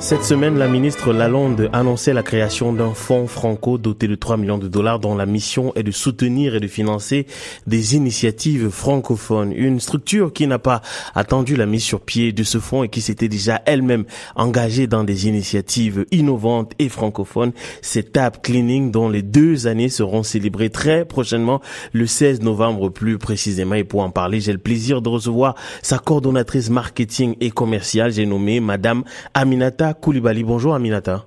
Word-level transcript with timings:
Cette 0.00 0.22
semaine, 0.22 0.56
la 0.56 0.68
ministre 0.68 1.12
Lalonde 1.12 1.68
annonçait 1.72 2.12
la 2.12 2.22
création 2.22 2.72
d'un 2.72 2.94
fonds 2.94 3.26
franco 3.26 3.78
doté 3.78 4.06
de 4.06 4.14
3 4.14 4.36
millions 4.36 4.56
de 4.56 4.68
dollars 4.68 5.00
dont 5.00 5.16
la 5.16 5.26
mission 5.26 5.72
est 5.74 5.82
de 5.82 5.90
soutenir 5.90 6.54
et 6.54 6.60
de 6.60 6.68
financer 6.68 7.26
des 7.66 7.96
initiatives 7.96 8.70
francophones. 8.70 9.52
Une 9.52 9.80
structure 9.80 10.32
qui 10.32 10.46
n'a 10.46 10.60
pas 10.60 10.82
attendu 11.16 11.56
la 11.56 11.66
mise 11.66 11.82
sur 11.82 12.00
pied 12.00 12.30
de 12.30 12.44
ce 12.44 12.58
fonds 12.58 12.84
et 12.84 12.88
qui 12.88 13.00
s'était 13.00 13.28
déjà 13.28 13.60
elle-même 13.66 14.04
engagée 14.36 14.86
dans 14.86 15.02
des 15.02 15.26
initiatives 15.26 16.06
innovantes 16.12 16.72
et 16.78 16.88
francophones. 16.88 17.52
C'est 17.82 18.12
Tap 18.12 18.40
Cleaning 18.40 18.92
dont 18.92 19.08
les 19.08 19.22
deux 19.22 19.66
années 19.66 19.88
seront 19.88 20.22
célébrées 20.22 20.70
très 20.70 21.06
prochainement 21.06 21.60
le 21.92 22.06
16 22.06 22.42
novembre 22.42 22.88
plus 22.88 23.18
précisément. 23.18 23.74
Et 23.74 23.84
pour 23.84 24.02
en 24.02 24.10
parler, 24.10 24.40
j'ai 24.40 24.52
le 24.52 24.58
plaisir 24.58 25.02
de 25.02 25.08
recevoir 25.08 25.56
sa 25.82 25.98
coordonnatrice 25.98 26.70
marketing 26.70 27.34
et 27.40 27.50
commerciale, 27.50 28.12
j'ai 28.12 28.26
nommé 28.26 28.60
Madame 28.60 29.02
Aminata 29.34 29.87
Koulibaly. 29.94 30.44
Bonjour 30.44 30.74
Aminata. 30.74 31.26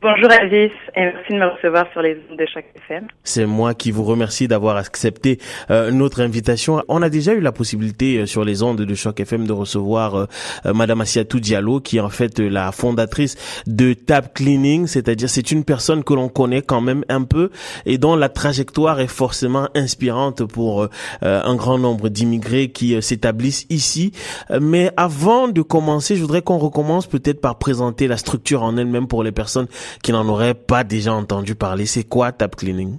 Bonjour 0.00 0.30
Elvis 0.30 0.70
et 0.94 1.00
merci 1.00 1.32
de 1.32 1.38
me 1.38 1.46
recevoir 1.46 1.90
sur 1.90 2.02
les 2.02 2.16
ondes 2.30 2.38
de 2.38 2.46
chaque 2.46 2.66
FM. 2.86 3.08
C'est 3.24 3.46
moi 3.46 3.74
qui 3.74 3.90
vous 3.90 4.04
remercie 4.04 4.46
d'avoir 4.46 4.76
accepté 4.76 5.40
euh, 5.72 5.90
notre 5.90 6.20
invitation. 6.20 6.84
On 6.86 7.02
a 7.02 7.08
déjà 7.08 7.32
eu 7.32 7.40
la 7.40 7.50
possibilité 7.50 8.18
euh, 8.18 8.26
sur 8.26 8.44
les 8.44 8.62
ondes 8.62 8.80
de 8.80 8.94
Choc 8.94 9.18
FM 9.18 9.48
de 9.48 9.52
recevoir 9.52 10.14
euh, 10.14 10.26
Madame 10.72 11.00
Assiatou 11.00 11.40
Diallo 11.40 11.80
qui 11.80 11.96
est 11.96 12.00
en 12.00 12.10
fait 12.10 12.38
la 12.38 12.70
fondatrice 12.70 13.64
de 13.66 13.92
Tap 13.92 14.34
Cleaning, 14.34 14.86
c'est-à-dire 14.86 15.28
c'est 15.28 15.50
une 15.50 15.64
personne 15.64 16.04
que 16.04 16.14
l'on 16.14 16.28
connaît 16.28 16.62
quand 16.62 16.80
même 16.80 17.04
un 17.08 17.24
peu 17.24 17.50
et 17.84 17.98
dont 17.98 18.14
la 18.14 18.28
trajectoire 18.28 19.00
est 19.00 19.08
forcément 19.08 19.66
inspirante 19.74 20.44
pour 20.44 20.86
un 21.22 21.56
grand 21.56 21.78
nombre 21.78 22.08
d'immigrés 22.08 22.68
qui 22.68 23.00
s'établissent 23.02 23.66
ici. 23.68 24.12
Mais 24.60 24.92
avant 24.96 25.48
de 25.48 25.62
commencer, 25.62 26.14
je 26.14 26.20
voudrais 26.20 26.42
qu'on 26.42 26.58
recommence 26.58 27.08
peut-être 27.08 27.40
par 27.40 27.58
présenter 27.58 28.06
la 28.06 28.16
structure 28.16 28.62
en 28.62 28.76
elle-même 28.76 29.08
pour 29.08 29.24
les 29.24 29.32
personnes 29.32 29.66
qui 30.02 30.12
n'en 30.12 30.26
auraient 30.28 30.54
pas 30.54 30.84
déjà 30.84 31.12
entendu 31.12 31.54
parler. 31.54 31.86
C'est 31.86 32.08
quoi 32.08 32.32
Tap 32.32 32.56
Cleaning? 32.56 32.98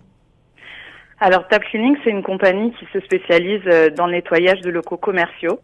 Alors 1.21 1.47
Tap 1.49 1.63
Cleaning, 1.65 1.97
c'est 2.03 2.11
une 2.11 2.23
compagnie 2.23 2.71
qui 2.79 2.85
se 2.93 2.99
spécialise 3.01 3.61
euh, 3.67 3.89
dans 3.89 4.05
le 4.05 4.13
nettoyage 4.13 4.61
de 4.61 4.69
locaux 4.69 4.95
commerciaux, 4.95 5.59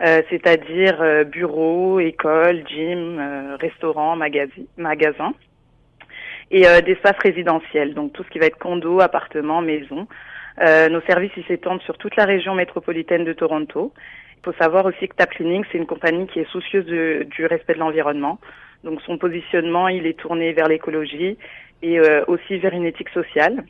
euh, 0.00 0.22
c'est-à-dire 0.30 1.02
euh, 1.02 1.24
bureaux, 1.24 1.98
écoles, 1.98 2.62
gym, 2.68 3.20
restaurants, 3.60 4.14
magasins, 4.14 5.34
et 6.52 6.62
d'espaces 6.82 7.18
résidentiels, 7.22 7.94
donc 7.94 8.12
tout 8.12 8.24
ce 8.24 8.28
qui 8.30 8.40
va 8.40 8.46
être 8.46 8.58
condo, 8.58 9.00
appartement, 9.00 9.62
maison. 9.62 10.08
nos 10.58 11.00
services 11.02 11.30
s'étendent 11.46 11.82
sur 11.82 11.96
toute 11.96 12.16
la 12.16 12.24
région 12.24 12.56
métropolitaine 12.56 13.24
de 13.24 13.32
Toronto. 13.32 13.92
Il 14.38 14.44
faut 14.44 14.58
savoir 14.58 14.84
aussi 14.84 15.06
que 15.06 15.14
Tap 15.14 15.30
Cleaning, 15.30 15.64
c'est 15.70 15.78
une 15.78 15.86
compagnie 15.86 16.26
qui 16.26 16.40
est 16.40 16.50
soucieuse 16.50 16.86
du 16.86 17.46
respect 17.46 17.74
de 17.74 17.78
l'environnement. 17.78 18.40
Donc 18.84 19.00
son 19.02 19.18
positionnement, 19.18 19.88
il 19.88 20.06
est 20.06 20.18
tourné 20.18 20.52
vers 20.52 20.68
l'écologie 20.68 21.36
et 21.82 21.98
euh, 21.98 22.24
aussi 22.26 22.58
vers 22.58 22.72
une 22.72 22.86
éthique 22.86 23.10
sociale. 23.10 23.64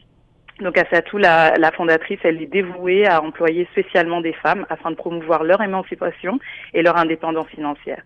Donc 0.61 0.77
Assatou, 0.77 1.17
la, 1.17 1.57
la 1.57 1.71
fondatrice, 1.73 2.21
elle 2.23 2.43
est 2.43 2.47
dévouée 2.47 3.07
à 3.07 3.23
employer 3.23 3.67
spécialement 3.73 4.21
des 4.21 4.35
femmes 4.35 4.67
afin 4.69 4.91
de 4.91 4.97
promouvoir 4.97 5.43
leur 5.43 5.63
émancipation 5.63 6.39
et 6.75 6.83
leur 6.83 6.97
indépendance 6.97 7.49
financière. 7.49 8.03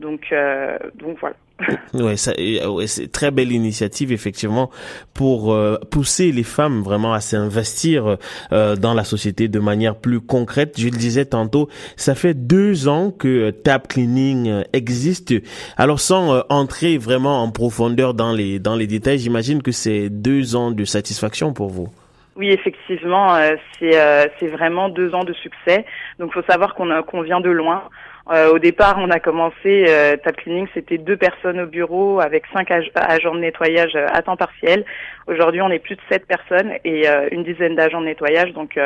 Donc, 0.00 0.26
euh, 0.32 0.78
donc 0.94 1.18
voilà. 1.20 1.36
ouais, 1.94 2.16
ça, 2.16 2.32
ouais, 2.38 2.86
c'est 2.86 3.10
très 3.10 3.30
belle 3.30 3.52
initiative 3.52 4.12
effectivement 4.12 4.70
pour 5.14 5.52
euh, 5.52 5.76
pousser 5.90 6.32
les 6.32 6.42
femmes 6.42 6.82
vraiment 6.82 7.12
à 7.12 7.20
s'investir 7.20 8.16
euh, 8.52 8.76
dans 8.76 8.94
la 8.94 9.04
société 9.04 9.48
de 9.48 9.58
manière 9.58 9.96
plus 9.96 10.20
concrète. 10.20 10.74
Je 10.78 10.86
le 10.86 10.96
disais 10.96 11.24
tantôt, 11.24 11.68
ça 11.96 12.14
fait 12.14 12.34
deux 12.34 12.88
ans 12.88 13.10
que 13.10 13.50
Tap 13.50 13.88
Cleaning 13.88 14.64
existe. 14.72 15.34
Alors 15.76 16.00
sans 16.00 16.44
entrer 16.48 16.98
vraiment 16.98 17.42
en 17.42 17.50
profondeur 17.50 18.14
dans 18.14 18.32
les 18.32 18.58
dans 18.58 18.76
les 18.76 18.86
détails, 18.86 19.18
j'imagine 19.18 19.62
que 19.62 19.72
c'est 19.72 20.08
deux 20.08 20.56
ans 20.56 20.70
de 20.70 20.84
satisfaction 20.84 21.52
pour 21.52 21.68
vous. 21.68 21.88
Oui, 22.36 22.50
effectivement, 22.50 23.36
c'est 23.78 23.92
c'est 24.40 24.48
vraiment 24.48 24.88
deux 24.88 25.14
ans 25.14 25.24
de 25.24 25.34
succès. 25.34 25.84
Donc, 26.18 26.32
faut 26.32 26.42
savoir 26.48 26.74
qu'on 26.74 27.02
qu'on 27.02 27.20
vient 27.20 27.40
de 27.40 27.50
loin. 27.50 27.82
Euh, 28.30 28.52
au 28.52 28.58
départ, 28.60 28.98
on 28.98 29.10
a 29.10 29.18
commencé 29.18 29.84
euh, 29.88 30.16
Tap 30.22 30.36
Cleaning, 30.36 30.68
c'était 30.74 30.98
deux 30.98 31.16
personnes 31.16 31.60
au 31.60 31.66
bureau 31.66 32.20
avec 32.20 32.44
cinq 32.52 32.70
agents 32.70 33.34
de 33.34 33.40
nettoyage 33.40 33.96
euh, 33.96 34.06
à 34.12 34.22
temps 34.22 34.36
partiel. 34.36 34.84
Aujourd'hui, 35.26 35.60
on 35.60 35.70
est 35.70 35.80
plus 35.80 35.96
de 35.96 36.00
sept 36.08 36.26
personnes 36.26 36.70
et 36.84 37.08
euh, 37.08 37.28
une 37.32 37.42
dizaine 37.42 37.74
d'agents 37.74 38.00
de 38.00 38.06
nettoyage. 38.06 38.52
Donc, 38.52 38.78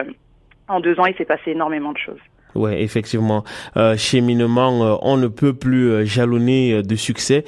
en 0.69 0.81
deux 0.81 0.99
ans, 0.99 1.07
il 1.07 1.15
s'est 1.17 1.27
passé 1.27 1.51
énormément 1.51 1.93
de 1.93 1.99
choses. 1.99 2.21
Ouais, 2.55 2.83
effectivement. 2.83 3.45
Euh, 3.77 3.99
cheminement, 3.99 4.99
on 5.03 5.19
ne 5.19 5.29
peut 5.29 5.53
plus 5.53 6.07
jalonner 6.07 6.83
de 6.83 6.97
succès, 6.97 7.45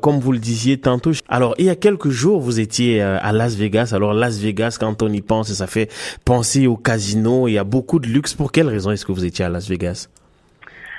comme 0.00 0.20
vous 0.20 0.30
le 0.30 0.38
disiez 0.38 0.78
tantôt. 0.78 1.10
Alors, 1.28 1.56
il 1.58 1.64
y 1.64 1.70
a 1.70 1.74
quelques 1.74 2.10
jours, 2.10 2.40
vous 2.40 2.60
étiez 2.60 3.02
à 3.02 3.32
Las 3.32 3.56
Vegas. 3.56 3.92
Alors, 3.92 4.14
Las 4.14 4.38
Vegas, 4.38 4.76
quand 4.78 5.02
on 5.02 5.08
y 5.08 5.20
pense, 5.20 5.52
ça 5.52 5.66
fait 5.66 5.90
penser 6.24 6.68
au 6.68 6.76
casino. 6.76 7.48
Il 7.48 7.54
y 7.54 7.58
a 7.58 7.64
beaucoup 7.64 7.98
de 7.98 8.06
luxe. 8.06 8.34
Pour 8.34 8.52
quelle 8.52 8.68
raison 8.68 8.92
est-ce 8.92 9.04
que 9.04 9.10
vous 9.10 9.24
étiez 9.24 9.44
à 9.44 9.48
Las 9.48 9.68
Vegas? 9.68 10.08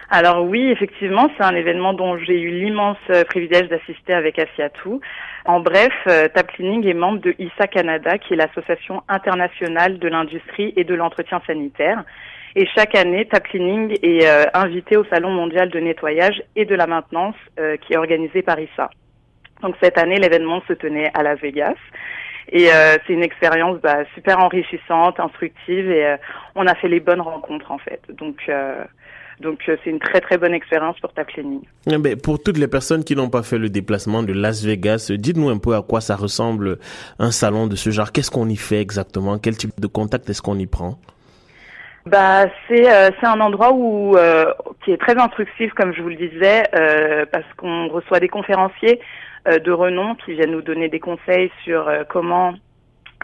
Alors 0.09 0.43
oui, 0.43 0.69
effectivement, 0.69 1.29
c'est 1.37 1.43
un 1.43 1.55
événement 1.55 1.93
dont 1.93 2.17
j'ai 2.17 2.39
eu 2.39 2.51
l'immense 2.51 2.97
euh, 3.09 3.23
privilège 3.23 3.67
d'assister 3.69 4.13
avec 4.13 4.37
Asiatou. 4.37 5.01
En 5.45 5.59
bref, 5.59 5.93
euh, 6.07 6.27
Tap 6.27 6.51
Cleaning 6.51 6.85
est 6.87 6.93
membre 6.93 7.19
de 7.19 7.35
ISA 7.39 7.67
Canada, 7.67 8.17
qui 8.17 8.33
est 8.33 8.37
l'association 8.37 9.03
internationale 9.07 9.99
de 9.99 10.07
l'industrie 10.07 10.73
et 10.75 10.83
de 10.83 10.93
l'entretien 10.93 11.41
sanitaire. 11.47 12.03
Et 12.55 12.67
chaque 12.75 12.95
année, 12.95 13.25
Tap 13.25 13.47
Cleaning 13.47 13.97
est 14.03 14.27
euh, 14.27 14.45
invité 14.53 14.97
au 14.97 15.05
Salon 15.05 15.31
mondial 15.31 15.69
de 15.69 15.79
nettoyage 15.79 16.43
et 16.55 16.65
de 16.65 16.75
la 16.75 16.85
maintenance 16.85 17.35
qui 17.81 17.93
est 17.93 17.97
organisé 17.97 18.41
par 18.41 18.59
ISA. 18.59 18.89
Donc 19.61 19.75
cette 19.81 19.97
année, 19.97 20.17
l'événement 20.17 20.61
se 20.67 20.73
tenait 20.73 21.09
à 21.13 21.23
Las 21.23 21.39
Vegas. 21.39 21.75
Et 22.51 22.65
c'est 22.67 23.13
une 23.13 23.23
expérience 23.23 23.79
bah, 23.81 24.03
super 24.13 24.39
enrichissante, 24.39 25.19
instructive, 25.19 25.89
et 25.89 26.17
on 26.55 26.67
a 26.67 26.75
fait 26.75 26.89
les 26.89 26.99
bonnes 26.99 27.21
rencontres 27.21 27.71
en 27.71 27.77
fait. 27.77 28.01
Donc 28.09 28.51
donc 29.43 29.59
euh, 29.67 29.75
c'est 29.83 29.89
une 29.89 29.99
très 29.99 30.21
très 30.21 30.37
bonne 30.37 30.53
expérience 30.53 30.99
pour 30.99 31.13
ta 31.13 31.23
clinique. 31.23 31.67
Eh 31.85 32.15
pour 32.15 32.41
toutes 32.41 32.57
les 32.57 32.67
personnes 32.67 33.03
qui 33.03 33.15
n'ont 33.15 33.29
pas 33.29 33.43
fait 33.43 33.57
le 33.57 33.69
déplacement 33.69 34.23
de 34.23 34.33
Las 34.33 34.63
Vegas, 34.63 35.11
dites-nous 35.15 35.49
un 35.49 35.59
peu 35.59 35.75
à 35.75 35.81
quoi 35.81 36.01
ça 36.01 36.15
ressemble 36.15 36.79
un 37.19 37.31
salon 37.31 37.67
de 37.67 37.75
ce 37.75 37.89
genre. 37.91 38.11
Qu'est-ce 38.11 38.31
qu'on 38.31 38.49
y 38.49 38.55
fait 38.55 38.81
exactement? 38.81 39.37
Quel 39.37 39.57
type 39.57 39.79
de 39.79 39.87
contact 39.87 40.29
est-ce 40.29 40.41
qu'on 40.41 40.57
y 40.57 40.65
prend? 40.65 40.97
Bah 42.05 42.45
c'est 42.67 42.91
euh, 42.91 43.11
c'est 43.19 43.27
un 43.27 43.39
endroit 43.39 43.71
où 43.73 44.17
euh, 44.17 44.51
qui 44.83 44.91
est 44.91 44.97
très 44.97 45.17
instructif 45.17 45.71
comme 45.73 45.93
je 45.93 46.01
vous 46.01 46.09
le 46.09 46.15
disais 46.15 46.63
parce 47.31 47.45
qu'on 47.57 47.87
reçoit 47.89 48.19
des 48.19 48.29
conférenciers 48.29 48.99
de 49.45 49.71
renom 49.71 50.15
qui 50.15 50.33
viennent 50.33 50.51
nous 50.51 50.61
donner 50.61 50.87
des 50.89 50.99
conseils 50.99 51.51
sur 51.63 51.89
comment 52.09 52.53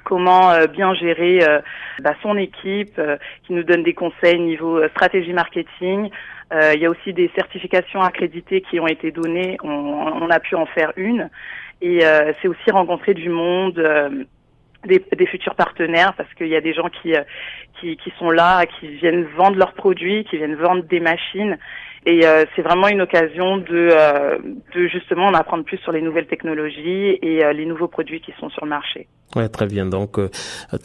comment 0.04 0.52
euh, 0.52 0.68
bien 0.68 0.94
gérer 0.94 1.44
euh, 1.44 1.60
bah, 2.02 2.14
son 2.22 2.38
équipe, 2.38 2.98
euh, 2.98 3.18
qui 3.46 3.54
nous 3.54 3.64
donne 3.64 3.84
des 3.84 3.94
conseils 3.94 4.40
niveau 4.40 4.88
stratégie 4.90 5.34
marketing. 5.34 6.10
il 6.52 6.80
y 6.80 6.86
a 6.86 6.90
aussi 6.90 7.14
des 7.14 7.30
certifications 7.36 8.02
accréditées 8.02 8.62
qui 8.62 8.80
ont 8.80 8.88
été 8.88 9.12
données. 9.12 9.58
On, 9.64 9.70
on 9.70 10.30
a 10.30 10.40
pu 10.40 10.56
en 10.56 10.66
faire 10.66 10.92
une. 10.96 11.30
Et 11.82 12.02
c'est 12.42 12.48
aussi 12.48 12.72
rencontrer 12.72 13.14
du 13.14 13.30
monde. 13.30 13.80
Des, 14.86 15.04
des, 15.14 15.26
futurs 15.26 15.56
partenaires 15.56 16.14
parce 16.14 16.34
qu'il 16.36 16.48
y 16.48 16.56
a 16.56 16.62
des 16.62 16.74
gens 16.74 16.88
qui, 16.88 17.14
qui, 17.78 17.98
qui 17.98 18.14
sont 18.18 18.32
là, 18.32 18.66
qui 18.66 18.88
viennent 18.88 19.26
vendre 19.36 19.58
leurs 19.58 19.74
produits, 19.74 20.24
qui 20.24 20.38
viennent 20.38 20.56
vendre 20.56 20.84
des 20.84 21.02
machines 21.02 21.58
et 22.06 22.26
euh, 22.26 22.46
c'est 22.56 22.62
vraiment 22.62 22.88
une 22.88 23.02
occasion 23.02 23.58
de, 23.58 23.66
euh, 23.72 24.38
de 24.76 24.88
justement 24.88 25.28
en 25.28 25.34
apprendre 25.34 25.64
plus 25.64 25.78
sur 25.80 25.92
les 25.92 26.02
nouvelles 26.02 26.28
technologies 26.28 27.20
et 27.22 27.44
euh, 27.44 27.54
les 27.54 27.66
nouveaux 27.66 27.88
produits 27.88 28.22
qui 28.22 28.34
sont 28.40 28.50
sur 28.50 28.64
le 28.64 28.70
marché. 28.70 29.08
Ouais, 29.36 29.48
très 29.48 29.68
bien. 29.68 29.86
Donc, 29.86 30.18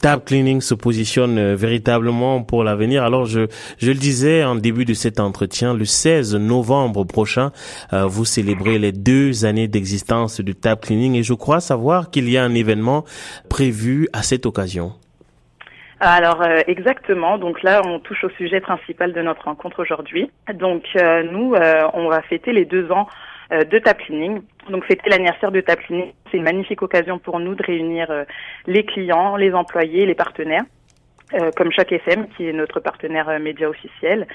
Tab 0.02 0.24
Cleaning 0.24 0.60
se 0.60 0.74
positionne 0.74 1.54
véritablement 1.54 2.42
pour 2.42 2.62
l'avenir. 2.62 3.02
Alors, 3.02 3.24
je, 3.24 3.46
je 3.78 3.90
le 3.90 3.96
disais 3.96 4.44
en 4.44 4.54
début 4.54 4.84
de 4.84 4.92
cet 4.92 5.18
entretien, 5.18 5.72
le 5.72 5.86
16 5.86 6.36
novembre 6.36 7.04
prochain, 7.04 7.52
vous 7.90 8.26
célébrez 8.26 8.78
les 8.78 8.92
deux 8.92 9.46
années 9.46 9.66
d'existence 9.66 10.42
de 10.42 10.52
Tab 10.52 10.80
Cleaning 10.80 11.14
et 11.14 11.22
je 11.22 11.32
crois 11.32 11.60
savoir 11.60 12.10
qu'il 12.10 12.28
y 12.28 12.36
a 12.36 12.44
un 12.44 12.54
événement 12.54 13.06
prévu 13.48 14.08
à 14.12 14.22
cette 14.22 14.44
occasion. 14.44 14.92
Alors 16.00 16.42
euh, 16.42 16.60
exactement, 16.66 17.38
donc 17.38 17.62
là 17.62 17.80
on 17.86 18.00
touche 18.00 18.24
au 18.24 18.30
sujet 18.30 18.60
principal 18.60 19.12
de 19.12 19.22
notre 19.22 19.44
rencontre 19.44 19.80
aujourd'hui. 19.80 20.30
Donc 20.52 20.84
euh, 20.96 21.22
nous, 21.22 21.54
euh, 21.54 21.88
on 21.94 22.08
va 22.08 22.20
fêter 22.22 22.52
les 22.52 22.64
deux 22.64 22.90
ans 22.90 23.08
de 23.50 23.78
Taplining. 23.78 24.40
Donc 24.70 24.84
fêter 24.86 25.10
l'anniversaire 25.10 25.52
de 25.52 25.60
Taplining, 25.60 26.12
c'est 26.30 26.38
une 26.38 26.44
magnifique 26.44 26.82
occasion 26.82 27.18
pour 27.18 27.38
nous 27.38 27.54
de 27.54 27.62
réunir 27.62 28.08
les 28.66 28.84
clients, 28.84 29.36
les 29.36 29.52
employés, 29.52 30.06
les 30.06 30.14
partenaires, 30.14 30.64
comme 31.54 31.70
Choc 31.70 31.92
FM 31.92 32.26
qui 32.36 32.48
est 32.48 32.52
notre 32.54 32.80
partenaire 32.80 33.38
média 33.38 33.68
officiel. 33.68 34.26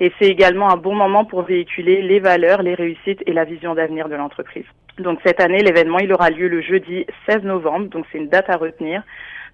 Et 0.00 0.12
c'est 0.18 0.26
également 0.26 0.70
un 0.70 0.76
bon 0.76 0.94
moment 0.94 1.24
pour 1.24 1.42
véhiculer 1.42 2.02
les 2.02 2.18
valeurs, 2.18 2.62
les 2.62 2.74
réussites 2.74 3.22
et 3.26 3.32
la 3.32 3.44
vision 3.44 3.74
d'avenir 3.74 4.08
de 4.08 4.16
l'entreprise. 4.16 4.66
Donc 4.98 5.20
cette 5.24 5.40
année, 5.40 5.62
l'événement 5.62 6.00
il 6.00 6.12
aura 6.12 6.28
lieu 6.28 6.48
le 6.48 6.60
jeudi 6.60 7.06
16 7.28 7.44
novembre, 7.44 7.86
donc 7.86 8.06
c'est 8.10 8.18
une 8.18 8.28
date 8.28 8.50
à 8.50 8.56
retenir. 8.56 9.02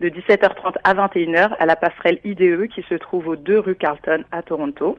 De 0.00 0.08
17h30 0.08 0.76
à 0.85 0.94
21h 0.94 1.55
à 1.58 1.67
la 1.67 1.76
passerelle 1.76 2.19
IDE 2.25 2.69
qui 2.69 2.82
se 2.88 2.94
trouve 2.94 3.29
aux 3.29 3.37
2 3.37 3.58
rue 3.58 3.75
Carlton 3.75 4.25
à 4.32 4.43
Toronto. 4.43 4.96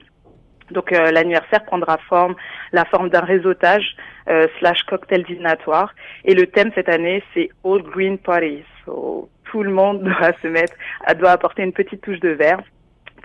Donc 0.71 0.91
euh, 0.91 1.11
l'anniversaire 1.11 1.63
prendra 1.65 1.97
forme 2.09 2.35
la 2.71 2.85
forme 2.85 3.09
d'un 3.09 3.21
réseautage 3.21 3.95
euh, 4.29 4.47
slash 4.59 4.81
cocktail 4.83 5.23
dînatoire 5.23 5.93
et 6.23 6.33
le 6.33 6.47
thème 6.47 6.71
cette 6.73 6.89
année 6.89 7.23
c'est 7.33 7.49
Old 7.63 7.85
Green 7.85 8.17
Party. 8.17 8.63
tout 8.85 9.63
le 9.63 9.71
monde 9.71 10.03
doit 10.03 10.31
se 10.41 10.47
mettre, 10.47 10.73
doit 11.19 11.31
apporter 11.31 11.63
une 11.63 11.73
petite 11.73 12.01
touche 12.01 12.19
de 12.19 12.29
vert 12.29 12.61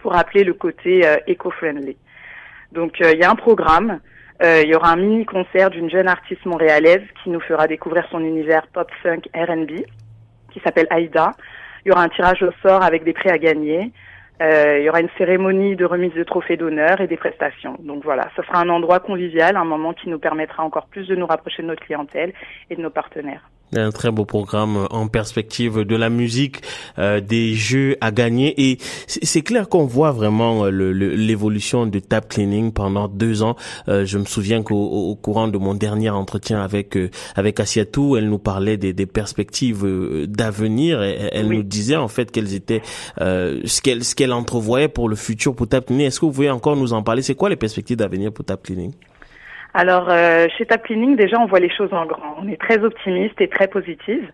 pour 0.02 0.12
rappeler 0.12 0.44
le 0.44 0.52
côté 0.52 1.06
euh, 1.06 1.16
éco-friendly. 1.26 1.96
Donc 2.72 3.00
il 3.00 3.18
y 3.18 3.24
a 3.24 3.30
un 3.30 3.36
programme, 3.36 4.00
il 4.42 4.68
y 4.68 4.74
aura 4.74 4.92
un 4.92 4.96
mini 4.96 5.26
concert 5.26 5.70
d'une 5.70 5.90
jeune 5.90 6.08
artiste 6.08 6.46
montréalaise 6.46 7.02
qui 7.22 7.30
nous 7.30 7.40
fera 7.40 7.66
découvrir 7.66 8.06
son 8.10 8.20
univers 8.20 8.66
pop 8.68 8.88
funk 9.02 9.22
R&B 9.34 9.82
qui 10.50 10.60
s'appelle 10.60 10.86
Aïda. 10.90 11.32
Il 11.84 11.88
y 11.88 11.92
aura 11.92 12.02
un 12.02 12.08
tirage 12.08 12.42
au 12.42 12.50
sort 12.62 12.82
avec 12.82 13.04
des 13.04 13.12
prix 13.12 13.30
à 13.30 13.38
gagner. 13.38 13.92
Euh, 14.42 14.78
il 14.78 14.84
y 14.84 14.88
aura 14.88 15.00
une 15.00 15.10
cérémonie 15.18 15.76
de 15.76 15.84
remise 15.84 16.14
de 16.14 16.24
trophées 16.24 16.56
d'honneur 16.56 17.00
et 17.00 17.06
des 17.06 17.16
prestations. 17.16 17.76
Donc 17.80 18.02
voilà, 18.04 18.28
ce 18.36 18.42
sera 18.42 18.60
un 18.60 18.68
endroit 18.70 19.00
convivial, 19.00 19.56
un 19.56 19.64
moment 19.64 19.92
qui 19.92 20.08
nous 20.08 20.18
permettra 20.18 20.62
encore 20.62 20.86
plus 20.86 21.06
de 21.08 21.14
nous 21.14 21.26
rapprocher 21.26 21.62
de 21.62 21.68
notre 21.68 21.84
clientèle 21.84 22.32
et 22.70 22.76
de 22.76 22.80
nos 22.80 22.90
partenaires. 22.90 23.50
Un 23.76 23.92
très 23.92 24.10
beau 24.10 24.24
programme 24.24 24.88
en 24.90 25.06
perspective 25.06 25.84
de 25.84 25.94
la 25.94 26.10
musique, 26.10 26.56
euh, 26.98 27.20
des 27.20 27.54
jeux 27.54 27.96
à 28.00 28.10
gagner 28.10 28.70
et 28.70 28.78
c'est 29.06 29.42
clair 29.42 29.68
qu'on 29.68 29.86
voit 29.86 30.10
vraiment 30.10 30.64
euh, 30.64 30.70
l'évolution 30.70 31.86
de 31.86 32.00
Tap 32.00 32.28
Cleaning 32.28 32.72
pendant 32.72 33.06
deux 33.06 33.44
ans. 33.44 33.54
Euh, 33.88 34.04
je 34.04 34.18
me 34.18 34.24
souviens 34.24 34.64
qu'au 34.64 35.14
courant 35.22 35.46
de 35.46 35.56
mon 35.56 35.74
dernier 35.74 36.10
entretien 36.10 36.60
avec 36.60 36.98
avec 37.36 37.60
Asiatou, 37.60 38.16
elle 38.16 38.28
nous 38.28 38.40
parlait 38.40 38.76
des, 38.76 38.92
des 38.92 39.06
perspectives 39.06 39.86
d'avenir. 40.26 41.04
et 41.04 41.28
Elle 41.32 41.48
nous 41.48 41.62
disait 41.62 41.94
en 41.96 42.08
fait 42.08 42.32
quelles 42.32 42.54
étaient 42.54 42.82
ce 43.18 43.80
qu'elle 43.80 44.02
ce 44.02 44.16
qu'elle 44.16 44.32
entrevoyait 44.32 44.88
pour 44.88 45.08
le 45.08 45.14
futur 45.14 45.54
pour 45.54 45.68
Tap 45.68 45.86
Cleaning. 45.86 46.06
Est-ce 46.06 46.18
que 46.18 46.26
vous 46.26 46.32
pouvez 46.32 46.50
encore 46.50 46.74
nous 46.74 46.92
en 46.92 47.04
parler? 47.04 47.22
C'est 47.22 47.36
quoi 47.36 47.48
les 47.48 47.56
perspectives 47.56 47.96
d'avenir 47.98 48.32
pour 48.32 48.44
Tap 48.44 48.62
Cleaning? 48.64 48.92
Alors, 49.72 50.08
euh, 50.10 50.46
chez 50.56 50.66
Tap 50.66 50.82
Cleaning, 50.82 51.16
déjà, 51.16 51.38
on 51.38 51.46
voit 51.46 51.60
les 51.60 51.70
choses 51.70 51.92
en 51.92 52.04
grand. 52.04 52.36
On 52.42 52.48
est 52.48 52.60
très 52.60 52.82
optimiste 52.82 53.40
et 53.40 53.48
très 53.48 53.68
positive. 53.68 54.30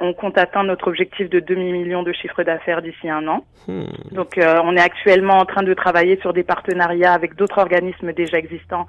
On 0.00 0.14
compte 0.14 0.38
atteindre 0.38 0.68
notre 0.68 0.88
objectif 0.88 1.28
de 1.28 1.40
demi-million 1.40 2.02
de 2.02 2.12
chiffre 2.12 2.42
d'affaires 2.42 2.82
d'ici 2.82 3.08
un 3.08 3.28
an. 3.28 3.44
Hmm. 3.68 3.84
Donc, 4.12 4.38
euh, 4.38 4.60
on 4.64 4.76
est 4.76 4.80
actuellement 4.80 5.38
en 5.38 5.44
train 5.44 5.62
de 5.62 5.74
travailler 5.74 6.18
sur 6.20 6.32
des 6.32 6.42
partenariats 6.42 7.12
avec 7.12 7.36
d'autres 7.36 7.58
organismes 7.58 8.12
déjà 8.12 8.38
existants 8.38 8.86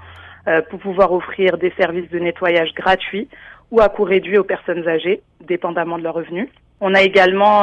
euh, 0.48 0.62
pour 0.69 0.80
pouvoir 0.80 1.12
offrir 1.13 1.57
des 1.57 1.71
services 1.77 2.09
de 2.09 2.18
nettoyage 2.18 2.74
gratuits 2.74 3.27
ou 3.69 3.80
à 3.80 3.89
coût 3.89 4.04
réduit 4.04 4.38
aux 4.38 4.44
personnes 4.44 4.88
âgées, 4.88 5.21
dépendamment 5.42 5.97
de 5.97 6.04
leurs 6.04 6.15
revenus. 6.15 6.50
On 6.83 6.95
a 6.95 7.01
également, 7.04 7.62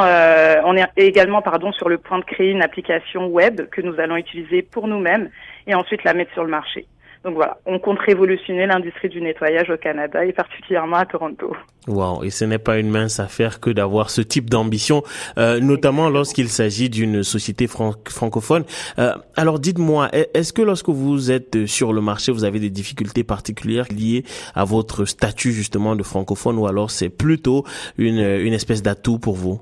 on 0.63 0.77
est 0.77 0.87
également, 0.95 1.41
pardon, 1.41 1.73
sur 1.73 1.89
le 1.89 1.97
point 1.97 2.19
de 2.19 2.23
créer 2.23 2.51
une 2.51 2.63
application 2.63 3.27
web 3.27 3.69
que 3.69 3.81
nous 3.81 3.99
allons 3.99 4.15
utiliser 4.15 4.61
pour 4.61 4.87
nous-mêmes 4.87 5.29
et 5.67 5.75
ensuite 5.75 6.05
la 6.05 6.13
mettre 6.13 6.31
sur 6.31 6.43
le 6.43 6.49
marché. 6.49 6.87
Donc 7.25 7.35
voilà, 7.35 7.57
on 7.65 7.79
compte 7.79 7.99
révolutionner 7.99 8.65
l'industrie 8.65 9.09
du 9.09 9.19
nettoyage 9.21 9.69
au 9.69 9.75
Canada 9.75 10.23
et 10.23 10.31
particulièrement 10.31 10.97
à 10.97 11.05
Toronto. 11.05 11.53
Wow, 11.87 12.23
et 12.23 12.29
ce 12.29 12.45
n'est 12.45 12.59
pas 12.59 12.77
une 12.77 12.89
mince 12.89 13.19
affaire 13.19 13.59
que 13.59 13.69
d'avoir 13.69 14.09
ce 14.09 14.21
type 14.21 14.49
d'ambition, 14.49 15.03
euh, 15.37 15.59
notamment 15.59 16.09
lorsqu'il 16.09 16.47
s'agit 16.47 16.89
d'une 16.89 17.23
société 17.23 17.67
francophone. 17.67 18.63
Euh, 18.99 19.15
alors 19.35 19.59
dites-moi, 19.59 20.09
est-ce 20.13 20.53
que 20.53 20.61
lorsque 20.61 20.87
vous 20.87 21.29
êtes 21.29 21.65
sur 21.65 21.91
le 21.91 21.99
marché, 21.99 22.31
vous 22.31 22.45
avez 22.45 22.59
des 22.59 22.69
difficultés 22.69 23.25
particulières 23.25 23.87
liées 23.91 24.23
à 24.55 24.63
votre 24.63 25.03
statut 25.03 25.51
justement 25.51 25.97
de 25.97 26.03
francophone 26.03 26.57
ou 26.57 26.67
alors 26.67 26.89
c'est 26.89 27.09
plutôt 27.09 27.65
une, 27.97 28.19
une 28.19 28.53
espèce 28.53 28.81
d'atout 28.81 29.19
pour 29.19 29.35
vous? 29.35 29.59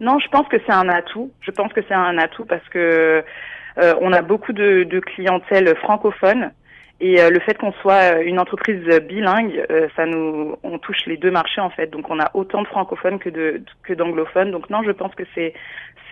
Non, 0.00 0.18
je 0.18 0.28
pense 0.28 0.48
que 0.48 0.56
c'est 0.66 0.72
un 0.72 0.88
atout. 0.88 1.30
Je 1.40 1.50
pense 1.52 1.72
que 1.72 1.80
c'est 1.86 1.94
un 1.94 2.18
atout 2.18 2.44
parce 2.44 2.68
que 2.70 3.24
on 3.76 4.12
a 4.12 4.22
beaucoup 4.22 4.52
de, 4.52 4.84
de 4.84 5.00
clientèle 5.00 5.74
francophone. 5.76 6.50
Et 6.98 7.20
euh, 7.20 7.28
le 7.28 7.40
fait 7.40 7.58
qu'on 7.58 7.72
soit 7.72 8.16
euh, 8.16 8.22
une 8.24 8.38
entreprise 8.38 8.82
bilingue, 9.00 9.66
ça 9.96 10.06
nous, 10.06 10.56
on 10.62 10.78
touche 10.78 11.04
les 11.06 11.18
deux 11.18 11.30
marchés 11.30 11.60
en 11.60 11.70
fait. 11.70 11.88
Donc 11.88 12.08
on 12.08 12.18
a 12.18 12.30
autant 12.34 12.62
de 12.62 12.68
francophones 12.68 13.18
que 13.18 13.28
de 13.28 13.62
que 13.82 13.92
d'anglophones. 13.92 14.50
Donc 14.50 14.70
non, 14.70 14.82
je 14.82 14.92
pense 14.92 15.14
que 15.14 15.24
c'est 15.34 15.52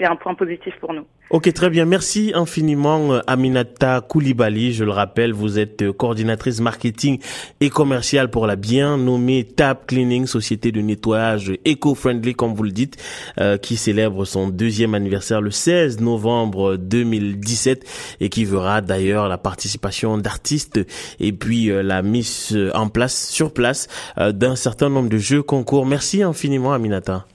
un 0.05 0.17
point 0.17 0.35
positif 0.35 0.75
pour 0.81 0.93
nous. 0.93 1.07
Ok, 1.31 1.50
très 1.55 1.71
bien. 1.71 1.87
Merci 1.87 2.32
infiniment, 2.35 3.21
Aminata 3.26 4.03
Koulibaly. 4.03 4.75
Je 4.75 4.85
le 4.85 4.91
rappelle, 4.91 5.32
vous 5.32 5.59
êtes 5.59 5.91
coordinatrice 5.93 6.61
marketing 6.61 7.19
et 7.61 7.71
commerciale 7.71 8.31
pour 8.31 8.47
la 8.47 8.56
bien 8.56 8.99
nommée 8.99 9.43
Tap 9.44 9.87
Cleaning, 9.87 10.26
société 10.26 10.71
de 10.71 10.82
nettoyage 10.82 11.53
éco-friendly, 11.65 12.35
comme 12.35 12.55
vous 12.55 12.62
le 12.62 12.71
dites, 12.71 12.99
euh, 13.41 13.56
qui 13.56 13.76
célèbre 13.76 14.26
son 14.26 14.49
deuxième 14.49 14.94
anniversaire 14.94 15.41
le 15.41 15.50
16 15.50 16.00
novembre 16.00 16.76
2017 16.76 17.85
et 18.20 18.29
qui 18.29 18.44
verra 18.44 18.82
d'ailleurs 18.82 19.27
la 19.27 19.38
participation 19.38 20.19
d'artistes 20.19 20.81
et 21.20 21.32
puis 21.32 21.70
euh, 21.70 21.82
la 21.82 22.03
mise 22.03 22.56
en 22.75 22.88
place, 22.88 23.29
sur 23.31 23.53
place, 23.53 23.88
euh, 24.19 24.32
d'un 24.32 24.56
certain 24.56 24.91
nombre 24.91 25.09
de 25.09 25.19
jeux 25.19 25.43
concours. 25.43 25.87
Merci 25.87 26.23
infiniment, 26.23 26.75
Aminata. 26.75 27.27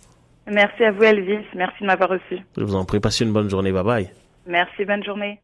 Merci 0.49 0.83
à 0.83 0.91
vous, 0.91 1.03
Elvis. 1.03 1.45
Merci 1.55 1.81
de 1.81 1.87
m'avoir 1.87 2.09
reçu. 2.09 2.41
Je 2.57 2.63
vous 2.63 2.75
en 2.75 2.85
prie. 2.85 2.99
Passez 2.99 3.25
une 3.25 3.33
bonne 3.33 3.49
journée. 3.49 3.71
Bye 3.71 3.83
bye. 3.83 4.09
Merci. 4.45 4.85
Bonne 4.85 5.03
journée. 5.03 5.39